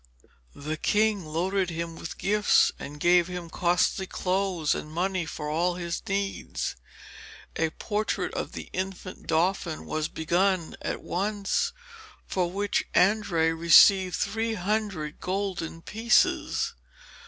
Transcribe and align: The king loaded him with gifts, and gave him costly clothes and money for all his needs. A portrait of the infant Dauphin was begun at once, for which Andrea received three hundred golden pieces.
The 0.55 0.77
king 0.77 1.23
loaded 1.25 1.69
him 1.69 1.95
with 1.95 2.17
gifts, 2.17 2.71
and 2.79 2.99
gave 2.99 3.27
him 3.27 3.51
costly 3.51 4.07
clothes 4.07 4.73
and 4.73 4.91
money 4.91 5.27
for 5.27 5.47
all 5.47 5.75
his 5.75 6.01
needs. 6.09 6.75
A 7.55 7.69
portrait 7.69 8.33
of 8.33 8.53
the 8.53 8.71
infant 8.73 9.27
Dauphin 9.27 9.85
was 9.85 10.07
begun 10.07 10.75
at 10.81 11.03
once, 11.03 11.71
for 12.25 12.49
which 12.49 12.83
Andrea 12.95 13.53
received 13.53 14.15
three 14.15 14.55
hundred 14.55 15.19
golden 15.19 15.83
pieces. 15.83 16.73